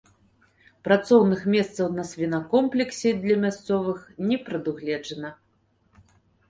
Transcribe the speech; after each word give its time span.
Працоўных 0.87 1.43
месцаў 1.55 1.91
на 1.99 2.07
свінакомплексе 2.13 3.09
для 3.27 3.35
мясцовых 3.45 3.99
не 4.33 4.37
прадугледжана. 4.51 5.29